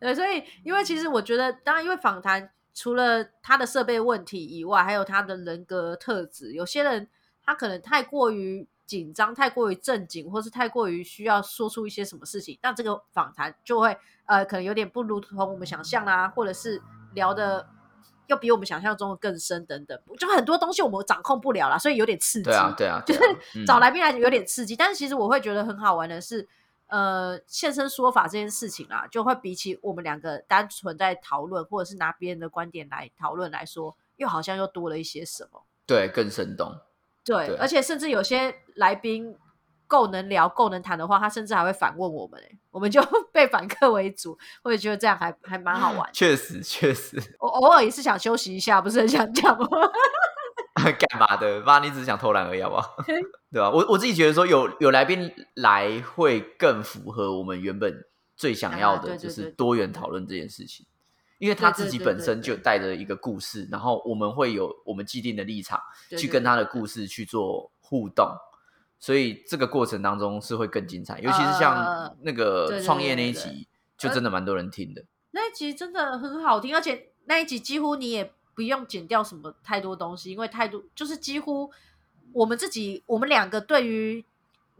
[0.00, 6.52] 对，所以因为其实我觉得，当然因为访谈除了他的设备问题以外，还有他的人格特质。
[6.52, 7.08] 有些人
[7.44, 16.80] 他可能太过于紧张、太过于正经，或是太过于需要说出一些什么事情，那这个访谈就会呃可能有点不如同我们想象啦，或者是
[17.14, 17.66] 聊的。
[18.28, 22.44] 又比我们想象中的更深，等等，就很多东西我们掌控不了啦，所以有点刺激。
[22.44, 26.46] 对啊对啊， 就是对啊嗯找来宾来讲有点刺激，但是其实我会觉得很好玩的是，
[26.88, 35.64] 呃，现身说法这件事情啊，就会比起我们两个单纯在讨论，或者是拿别人的观点来讨论来说，又好像又多了一些什么。
[35.86, 36.74] 对更生动，
[37.24, 39.34] 对，对而且甚至有些来宾
[39.86, 46.10] 够能聊、够能谈的话，他甚至还会反问我们、欸，我们就 被反客为主，我也觉得这样还还蛮好玩。
[46.12, 49.64] 确实确实，我偶尔也是想休息一下，不是很想讲话。
[50.98, 51.60] 干嘛的？
[51.62, 52.96] 妈，你只是想偷懒而已，好不好？
[53.50, 53.70] 对吧？
[53.70, 58.04] 我我自己觉得说，有有来宾来会更符合我们原本
[58.36, 60.86] 最想要的，就是多元讨论这件事情。
[61.38, 65.80] 因为他自己本身就带着一个故事，然后我们会有我们既定的立场
[66.18, 68.28] 去跟他的故事去做互动，
[68.98, 71.20] 所以这个过程当中是会更精彩。
[71.20, 75.04] 尤其是像那个创业那一集，就真的蛮多人听的。
[75.30, 81.70] 那一集真的很好听，而且那一集几乎你也不用剪掉什么太多东西，因为太多就是几乎
[82.32, 84.24] 我们自己我们两个对于。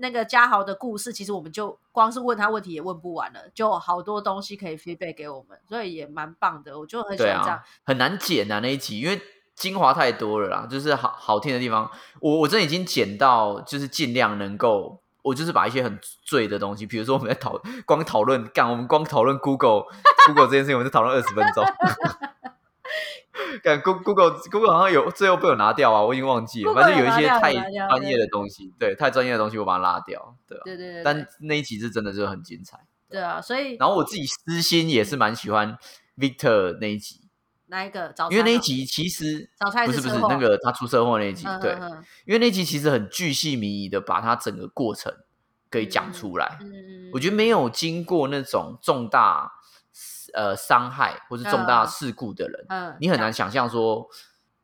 [0.00, 6.78] 那个嘉豪的故事，其实我们就光是问他问题也问不完了，就好多东西可以 feedback 给我们，所以也蛮棒的。
[6.78, 9.20] 我就很喜欢这样，很难剪啊那一集，因为
[9.56, 19.82] 精华太多了啦，就是好好听的地方，我我真的已经剪到，就是尽量能够，我就是把一些很醉的东西，比如说我们在讨光讨论干，我们光讨论 Google
[20.28, 21.64] Google 这件事情，我们就讨论二十分钟。
[23.62, 26.74] 看 Google Google 好像有最后被我拿掉啊，我已经忘记了。
[26.74, 31.02] 反正有一些太专业的东西，对，太专业的东西我把它拉掉，对对对。
[31.04, 32.78] 但那一集是真的就很精彩。
[33.08, 35.78] 对啊，所以然后我自己私心也是蛮喜欢
[36.16, 37.20] Victor 那一集。
[37.66, 38.12] 哪一个？
[38.12, 39.50] 早因为那一集其实
[39.86, 41.72] 不是不是那个他出车祸那一集，对。
[42.24, 45.12] 因为那集其实很巨细靡遗的把他整个过程
[45.70, 46.58] 可以讲出来。
[46.60, 49.52] 嗯我觉得没有经过那种重大。
[50.38, 54.06] 呃，伤害或是重大事故的人，嗯，你很难想象说，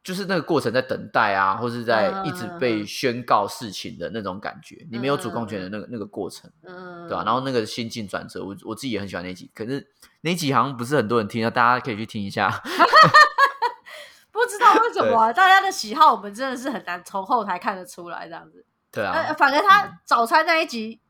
[0.04, 7.24] 就是那个过程在等待啊，或是在一直被宣告事情的那种感觉，你没有主控权的那个那个过程，嗯，对吧？
[7.24, 9.84] 然后那个心境转折，我我自己也很喜欢那集，可是
[10.20, 12.48] 那集好像不是很多人听，啊大家可以去听一下。
[14.30, 18.64] 不知道为什么大家的喜好，我们真的是很难从后台看得出来，这样子。
[18.92, 21.00] 对啊，反正他早餐那一集。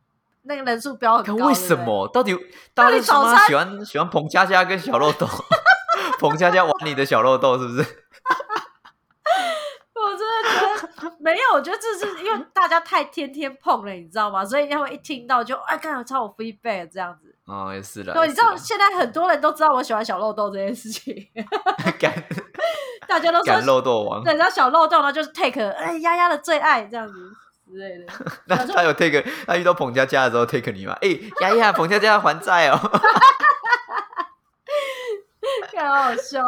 [0.44, 2.08] 那个人数标很高，为什么？
[2.08, 2.36] 到底
[2.74, 5.26] 到底早餐喜欢喜欢彭佳佳跟小漏豆？
[6.20, 7.80] 彭佳佳玩你的小漏斗是不是？
[9.94, 10.60] 我真的觉
[11.02, 14.44] 得没有，我觉得这是因为大家太天天碰了，你知道吗？
[14.44, 17.34] 所以他们一听到就哎，刚好超我 feedback 这样子。
[17.46, 18.12] 哦，也是的。
[18.12, 21.14] 对，你知道现在很多人都知道我喜欢小漏豆这件事情。
[23.08, 27.14] 大家都说漏豆王，对，然后小漏豆呢就是 take 哎丫丫的最爱这样子。
[27.74, 28.06] 之类的，
[28.46, 30.96] 那他有 take，他遇到彭佳佳的时候 take 你吗？
[31.02, 31.08] 哎
[31.40, 32.76] 呀呀，彭佳佳还债哦，
[35.76, 36.42] 好好笑。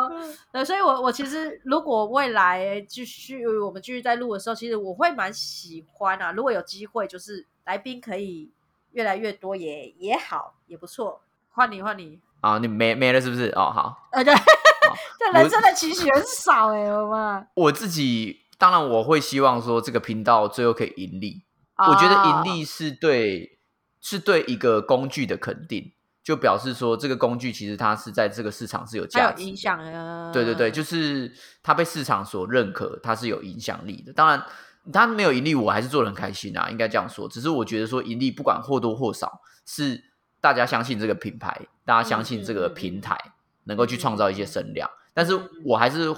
[0.52, 6.32] 呃，所以我我其实如果未来继续我们继续在录的时候，其实我会蛮喜欢啊。
[6.32, 8.50] 如果有机会，就是来宾可以
[8.92, 11.20] 越来越多，也也好，也不错。
[11.50, 12.58] 换你，换你啊！
[12.58, 13.50] 你没没了是不是？
[13.56, 14.08] 哦，好。
[14.12, 14.32] 呃，对，
[15.18, 18.45] 这人生的期许很少哎，我们我自己。
[18.58, 21.44] 当然，我会希望说这个频道最后可以盈利。
[21.78, 23.58] 我觉得盈利是对，
[24.00, 25.92] 是对一个工具的肯定，
[26.24, 30.32] 就表示说这个工具其实它是在这个市场是有价值、影响的。
[30.32, 31.30] 对对对，就是
[31.62, 34.10] 它被市场所认可，它是有影响力的。
[34.14, 34.42] 当然，
[34.90, 37.28] 它没有盈利，我还是做的很开心啊，应该这样说。
[37.28, 40.02] 只是我觉得说盈利不管或多或少，是
[40.40, 43.18] 大家相信这个品牌，大家相信这个平台
[43.64, 44.88] 能够去创造一些声量。
[45.12, 46.14] 但是我还是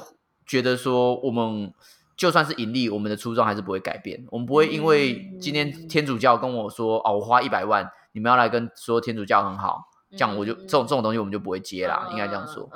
[0.46, 1.74] 觉得说我们。
[2.18, 4.26] 就算是盈利，我们的初衷还是不会改变。
[4.30, 12.08] 我们不会因为今天天主教跟我说：“哦，我花一百万，你们要来跟说天主教很好。”这样我就这种这种东西我们就不会接啦。
[12.10, 12.68] 应该这样说。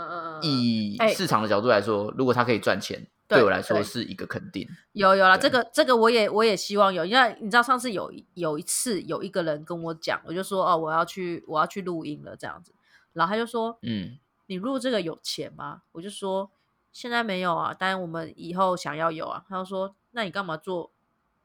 [0.43, 4.69] 以市场的角度来说，如果他可以赚钱，对我来说是一个肯定。
[4.93, 7.05] 有有了这个这个，我也我也希望有。
[7.05, 12.73] 因为你知道，上次有有一次有一个人跟我讲，我就说：“哦，我要去我要去录音了。”这样子，
[13.13, 16.49] 然后他就说：“嗯，你录这个有钱吗？”我就说。
[16.93, 19.45] 现在没有啊，但我们以后想要有啊。
[19.49, 20.93] 他就说：“那你干嘛做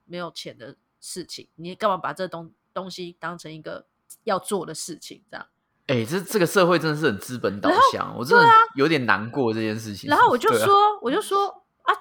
[0.05, 1.47] 没有钱的事情？
[1.55, 3.85] 你干嘛把这东东西当成一个
[4.23, 5.23] 要做的事情？
[5.31, 5.47] 这样？”
[5.87, 10.09] 哎，这这个社会真的是很资本导向，我真的有点难过这件事情。
[10.09, 11.47] 然后我就说，我就说
[11.83, 11.93] 啊，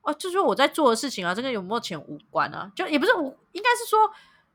[0.00, 4.00] 啊，就说我在做的事情啊，这个有没有钱无关啊，就也不是无，应该是说，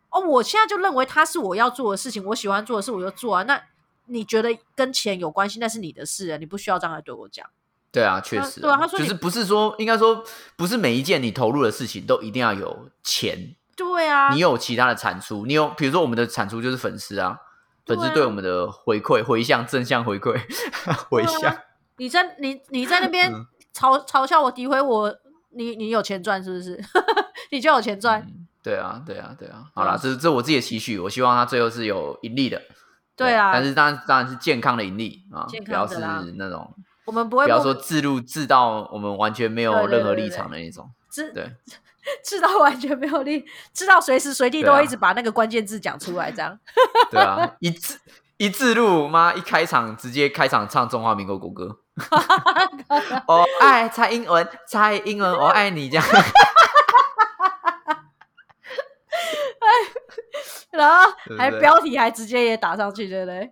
[0.10, 3.44] 哦，我现在就认为它是我要做的事情，我喜欢做的事，我就做啊。
[3.44, 3.64] 那
[4.08, 7.50] 你觉得跟钱有关系，那是你的事啊，你不需要这样来对我讲。
[7.96, 10.22] 对啊，确实，对啊，他说就是不是说，应该说
[10.58, 13.56] 不是每一件你投入的事情都一定要有钱。
[13.78, 17.38] 对啊，你有其他的产出，你有，比如说我们的产出就是粉丝啊，
[17.86, 20.38] 粉丝对我们的回馈、回向、正向回馈、
[21.10, 21.58] 回向。
[21.98, 23.32] 你在你你在那边
[23.74, 25.16] 嘲嘲笑我、诋毁我，
[25.52, 26.78] 你你有钱赚是不是？
[27.52, 28.28] 你就有钱赚。
[28.62, 29.64] 对啊，对啊，对啊。
[29.74, 32.62] 好了，这这我自己的期许，我希望他最后是有盈利的。
[33.16, 36.76] 对啊，但是当然当然是健康的盈利啊，不要是那种。
[37.06, 41.52] 我们不会不要说自录自到我们完全没有任何立场的那种，自对
[42.24, 46.58] 自到完全没有立，知道随时随地都会一直把那个关键字讲出来，这样
[47.10, 48.00] 对啊， 一字
[48.38, 51.80] 一字录妈一开场直接开场唱中华民国国歌，
[53.28, 56.06] 我爱蔡英文，蔡英文，我爱你这样。
[60.72, 63.52] 然后还标题还直接也打上去，对不对？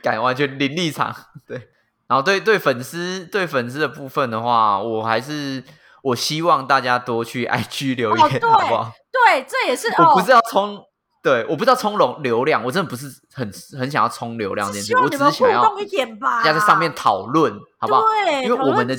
[0.00, 1.68] 改完全零立场，对。
[2.10, 5.62] 然后对对粉丝对粉丝的部分的话，我还是
[6.02, 8.90] 我希望大家多去 IG 留言，好不好？
[9.12, 10.76] 对，这也是 我不是要冲，
[11.22, 18.02] 对，我不知道冲流流量，我真的不是很很想要冲流量这件事，我只是想要一点吧，要在上面讨论，好不好？
[18.02, 18.96] 对，因为我们的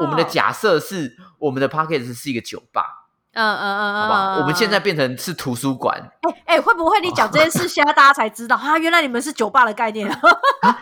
[0.00, 3.00] 我们的假设是我们的 p o c k e t 是一个酒吧。
[3.34, 5.98] 嗯嗯嗯嗯，好吧，我们现在变成是图书馆。
[6.20, 8.76] 哎哎，会不会你讲这件事， 现在大家才知道啊？
[8.78, 10.06] 原来你们是酒吧的概念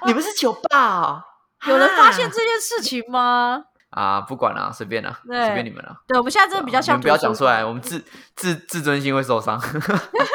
[0.05, 1.25] 你们是酒吧？
[1.67, 3.65] 有人发现这件事情吗？
[3.91, 5.97] 啊，不管了，随便了，随便你们了。
[6.07, 8.05] 对，我们现在真的比较像，不要讲出来，我们自
[8.37, 9.61] 自自尊心会受伤。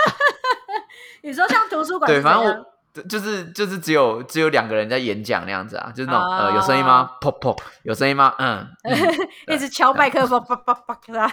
[1.23, 2.11] 你说像图书馆？
[2.11, 7.11] 对，反正我就是就是只有只有两个人在演讲那样子啊，就是那种呃，有声音吗？
[7.21, 8.35] 砰砰，有声音吗？
[8.37, 8.67] 嗯，
[9.47, 11.31] 一直敲麦克风，叭叭叭叭。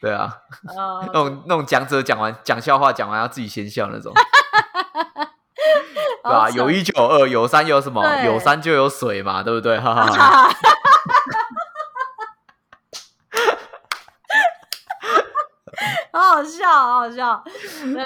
[0.00, 0.32] 对啊，
[1.06, 4.12] 那种那种讲者讲完讲笑话讲完要自己先笑那种，
[6.22, 6.50] 对吧？
[6.50, 8.04] 有一就有二，有三有什么？
[8.24, 9.78] 有山就有水嘛，对不对？
[9.78, 10.50] 哈哈哈！
[16.12, 17.42] 好好笑，好好笑。
[17.46, 18.04] 对，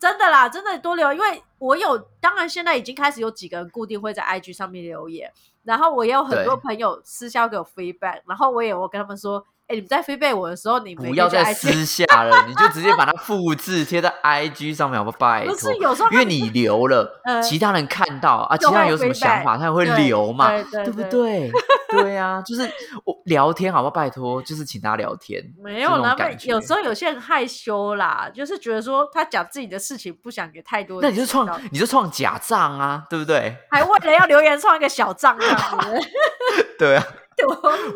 [0.00, 5.32] 真的啦，真的多留，因为我有，当然现在已经开始有几个人固定会在 IG 上面留言，
[5.64, 9.44] 然后我也有很多朋友私下给我 feedback，然后我也我跟他们说。
[9.74, 15.16] 哎，你们在飞背我的时候，你不要再私下了，你就直接把它复制贴在 IG 上面，好不好？
[15.18, 21.50] 拜托，不是有时候因为你留了，其他人看到啊，其他人有什么想法，他也会留嘛，对不对？
[21.90, 22.68] 对啊，就是
[23.04, 23.90] 我聊天，好不好？
[23.90, 31.00] 拜托，就是请他聊天，没有那么有时候有些人害羞啦，就是觉得说他讲自己的事情，不想给太多。
[31.00, 33.56] 那你就创，你就创假账啊，对不对？
[33.70, 36.08] 还为了要留言创一个小账这样子
[36.78, 37.04] 对啊。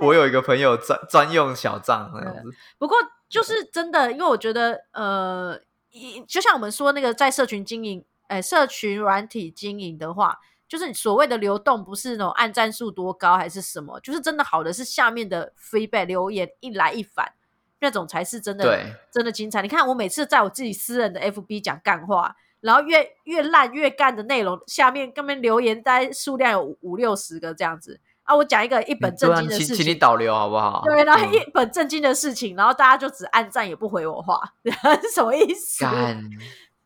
[0.01, 2.97] 我有一个朋友专专用小账那样子，不过
[3.29, 5.59] 就是真的，因为我觉得呃，
[6.27, 17.33] 就像我们说那个在社群经营，哎，社群软体经营的话，就是所谓的流动，不是那种按赞数多高还是什么，就是真的好的是下面的 feedback 留言一来一返，
[17.81, 18.65] 那种才是真的，
[19.11, 19.63] 真的精彩。
[19.63, 28.01] 你看我每次在我自己私人的 FB 讲干话，然后越越烂越干的内容，下面根本留言在数量有五六十个这样子。
[28.29, 30.83] 啊，我讲一个一本正经的事情，请你导流好不好？
[30.85, 34.39] 对，然后一本正经的事情，然后大家就只按赞也不回我话，
[35.03, 35.87] 是什么意思？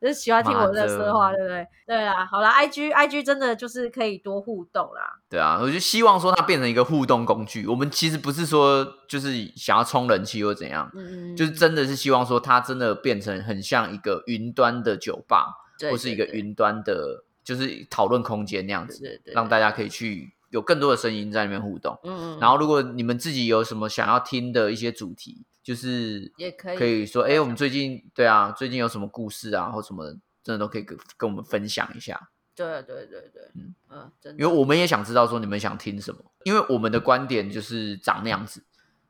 [0.01, 1.67] 就是喜欢听我的说话，对不对？
[1.87, 5.19] 对啊，好了，I G I G 真的就是可以多互动啦。
[5.29, 7.67] 对啊，我就希望说它变成一个互动工具。
[7.67, 15.55] 我们其实不是说就是想要充人气或怎样，嗯嗯，就是真的是希望说它真的变成很像一个云端的酒吧，
[15.91, 20.33] 或是一个云端的，就是讨论空间那样子，让大家可以去。
[20.53, 30.05] 有更多的声音在里面互动，嗯嗯，然后如果你们自己有什么想要听的一些主题，就是也可以可以说，哎，我们最近对啊，最近有什么故事啊，或什么，
[30.45, 32.29] 真的都可以跟跟我们分享一下。
[32.55, 38.63] 对对对对，嗯嗯，真的，因为我们也想知道说你们想听什么，因为我们的观点就是长那样子。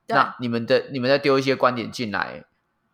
[0.06, 2.44] 那你们的你们再丢一些观点进来，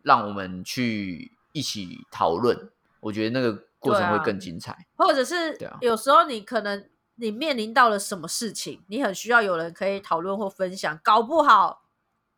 [0.01, 4.87] 让我们去一起讨论，我觉得那个过程会更精彩。
[4.95, 6.89] 或者是有时候你可能。
[7.19, 8.83] 你面临到了什么事情？
[8.87, 11.83] 你很需要有人可以讨论或分享，搞不好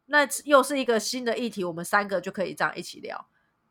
[0.08, 3.26] 那又是一个新的议题，我们三个就可以这样一起聊。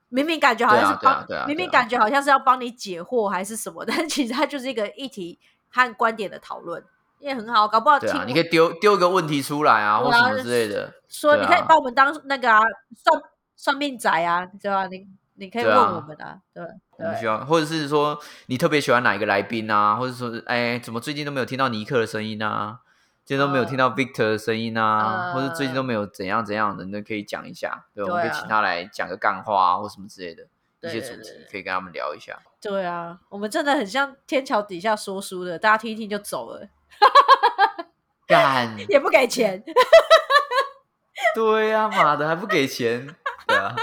[0.09, 6.83] 明明感觉好像是帮，明明感觉好像是要帮你解惑还是什么， 但其实它就是一个议题和观点的讨论，
[7.18, 7.68] 也很好。
[7.68, 10.94] 搞不好听，你可以丢丢一个问题出来啊，或什么之类的。
[11.09, 12.61] 说你可以把我们当那个啊，
[12.96, 13.23] 算
[13.57, 14.87] 算命仔啊，对吧？
[14.87, 15.07] 你。
[15.40, 16.62] 你可以问我们啊，对，
[17.01, 22.81] 我们需要，或者是说你特别喜欢哪一个来宾啊，或者说，哎，怎么最近都没有听到尼克的声音啊，
[23.25, 30.45] 最近都没有听到 Victor 的声音啊，或者最近都没有怎样怎样的，那可以讲一下，对，我们可以请他来讲个干话啊，或什么之类的
[30.83, 32.38] 一些主题，可以跟他们聊一下。
[32.61, 36.69] 对啊，我们真的很像天桥底下说书的，大家听一听就走了，
[38.29, 39.65] 干也不给钱，
[41.35, 43.75] 对呀，妈的还不给钱，对啊。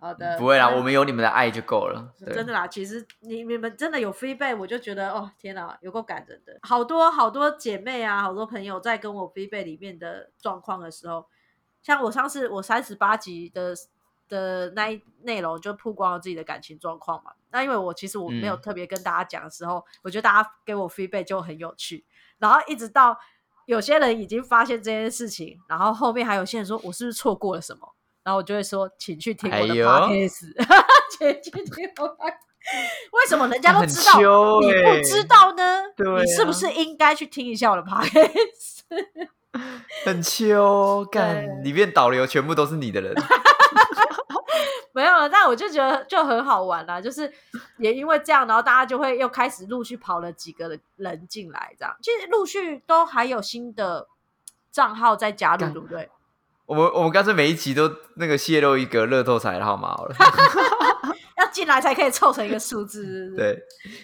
[0.00, 2.14] 对，好的，不会啦，我们有你们的爱就够了。
[2.32, 6.56] 真的啦，其实你你们真的有 feedback，我就觉得哦，天哪，有够感人的。
[6.62, 11.26] 好多好多姐妹啊，好多朋友在跟我 feedback 里面的状况的时候，
[11.82, 13.74] 像我上次我三十八集的
[14.28, 17.32] 的那一内容就曝光了自己的感情状况嘛。
[17.50, 22.04] 那因为我其实我没有特别跟大家讲的时候，我觉得大家给我 feedback 就很有趣。
[22.38, 23.18] 然后一直到
[23.66, 27.94] 有些人已经发现这件事情，然后后面还有些人说我是不是错过了什么？
[28.28, 30.52] 然后我就会说，请去听我的 podcast，
[31.10, 32.04] 请去听我。
[33.12, 34.20] 为什么人家都知道，
[34.60, 35.82] 你不知道呢？
[35.96, 38.82] 对你是不是应该去听一下我的 podcast？
[40.04, 43.14] 很秋， 干里面导流全部都是你的人。
[44.92, 47.32] 没有，但我就觉得就很好玩啦，就是
[47.78, 54.06] 也因为这样，然后大家就会又开始陆续跑了几个人进来，这样其实陆续都还有新的
[54.70, 56.10] 账号在加入，对不对？
[56.68, 60.14] 我们我们干脆每一集都那个泄露一个乐透彩的号码好了，
[61.38, 63.32] 要进来才可以凑成一个数字。
[63.34, 63.58] 对，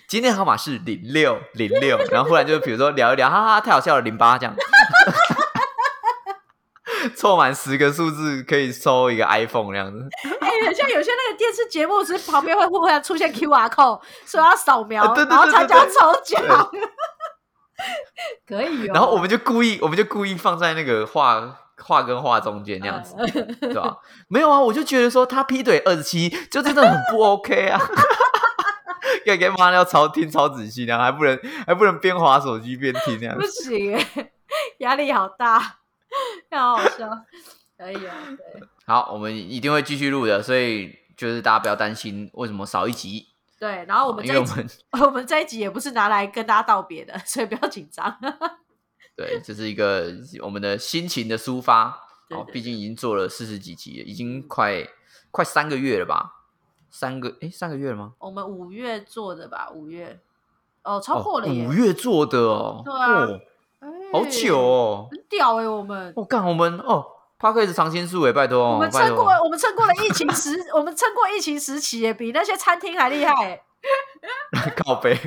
[0.08, 4.56] 今天号码是零六零六，然后忽然就比如说聊一聊，哈哈，太好笑了，零八这样。
[7.14, 9.98] 凑满十个数字可以抽一个 iPhone 这样子。
[10.40, 16.42] 哎，像有些那个电视节目是旁边会忽然出现 QR code，说要扫描，然后参加抽奖。
[18.48, 18.92] 可以哦。
[18.94, 23.14] 然后我们就故意，我们就故意放在那个画画跟画中间那样子，
[23.60, 23.96] 对吧？
[24.28, 27.80] 没有啊，我就觉得说他劈腿二十七，就真的很不 OK 啊。
[29.24, 33.40] 给给妈要超听超仔细，然后还不能还不能边滑手机边听那样子。
[33.40, 33.98] 不行，
[34.78, 35.58] 压力好大。
[36.52, 37.08] 好好笑，
[37.76, 38.62] 可以啊，对。
[38.86, 43.28] 好，我们一定会继续录的，所以就是大家不要担心为什么少一集。
[43.58, 48.16] 对，然后我们这一集， 我们这一集也不是拿来跟大家道别的，所以不要紧张。
[49.16, 50.12] 对，这是一个
[50.42, 52.00] 我们的心情的抒发。
[52.30, 54.82] 哦，毕竟已经做了四十几集了，已经快
[55.30, 56.36] 快三个月了吧？
[56.90, 58.14] 三个哎，三个月了吗？
[58.18, 59.70] 我们五月做的吧？
[59.70, 60.18] 五月
[60.82, 63.28] 哦，超过了五月做的哦，对啊。
[64.10, 65.68] 好久哦，很屌哎！
[65.68, 67.04] 我们我干我们哦，
[67.38, 73.62] 帕克斯常青树哎，拜托我们撑过，我们撑过了疫情时， 我们撑过疫情时期，比那些餐厅还厉害。
[74.76, 75.18] 靠背。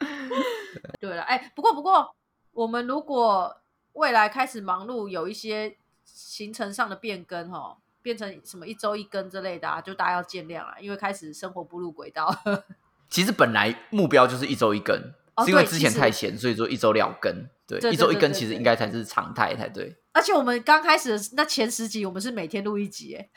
[0.98, 2.14] 对了，哎，不过不过，
[2.54, 3.60] 我们如果
[3.92, 12.34] 未来开始忙碌，有一些行程上的变更哈，变成什么一周一更之类的，啊，就大家要见谅了，因为开始生活步入轨道。
[13.10, 15.12] 其实本来目标就是一周一更。
[15.44, 19.92] 是因为之前太闲，所以说一周两更，对，一周一更其实应该才是常态才对。
[20.12, 23.28] 而且我们刚开始那前十集，我们是每天录一集， 哎，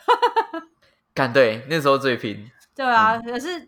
[1.15, 2.47] 干对，那时候最拼。
[2.76, 3.68] 对啊，可是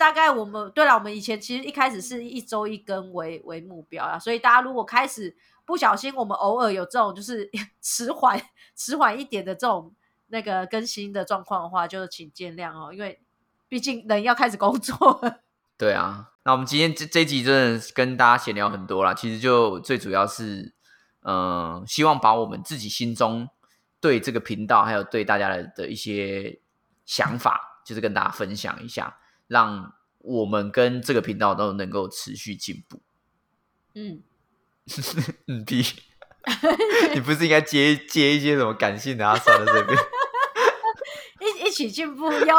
[0.00, 5.36] 大概我们对了，我们以前其实一开始是一周一更为为目标啊，所以大家如果开始
[5.66, 7.50] 不小心，我们偶尔有这种就是
[7.82, 8.40] 迟缓
[8.74, 9.94] 迟缓一点的这种
[10.28, 13.20] 那个更新的状况的话，就请见谅哦，因为
[13.68, 15.20] 毕竟人要开始工作。
[15.76, 16.28] 对啊。
[16.44, 20.74] 那我们今天这这集真的跟大家闲聊很多啦，其实就最主要是，
[21.20, 23.46] 嗯，希望把我们自己心中
[24.00, 26.58] 对这个频道还有对大家的的一些
[27.04, 29.18] 想法，就是跟大家分享一下，
[29.50, 33.00] 让我们跟这个频道都能够持续进步。
[33.96, 34.22] 嗯，
[35.48, 35.82] 嗯，屁，
[37.12, 39.34] 你不是应该接接一些什么感性的啊？
[39.36, 39.98] 算了，这边
[41.42, 42.54] 一一起进步哟。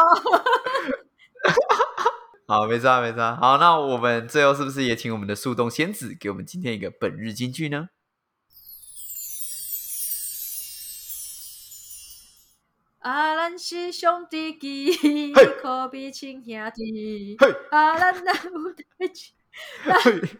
[2.45, 3.35] 好，没错，没错。
[3.37, 7.87] 好，那我们最后是不是也请我们的树洞仙子给我们今天一个本日金句呢？
[13.01, 17.35] 啊，咱是兄弟机，可比亲兄弟。
[17.71, 19.31] 啊，咱那有代志，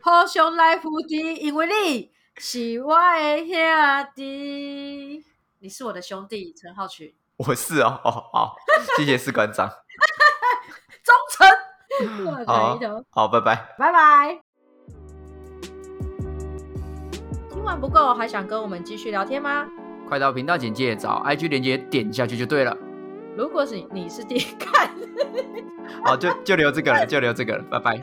[0.04, 5.26] 互相来扶持，因为你是我的兄弟。
[5.58, 7.12] 你是我的兄弟，陈浩群。
[7.38, 8.56] 我是哦，哦，好，
[8.96, 9.68] 谢谢士官长。
[11.04, 12.46] 忠诚。
[12.46, 14.40] 好，好，拜拜，拜拜。
[17.50, 19.68] 听完不够，还想跟我们继续聊天吗？
[20.12, 22.78] 快到频道简介找 IG 连接点下去就对了。
[23.38, 24.90] 如果是你是第一看，
[26.04, 28.02] 好，就就留这个了，就留这个了，拜拜。